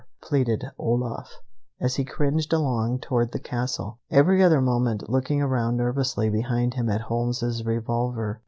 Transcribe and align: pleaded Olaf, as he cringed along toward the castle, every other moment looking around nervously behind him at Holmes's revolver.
pleaded 0.23 0.65
Olaf, 0.79 1.31
as 1.79 1.97
he 1.97 2.03
cringed 2.03 2.51
along 2.53 2.97
toward 3.01 3.31
the 3.31 3.39
castle, 3.39 3.99
every 4.09 4.41
other 4.43 4.59
moment 4.59 5.07
looking 5.11 5.43
around 5.43 5.77
nervously 5.77 6.27
behind 6.27 6.73
him 6.73 6.89
at 6.89 7.01
Holmes's 7.01 7.63
revolver. 7.63 8.39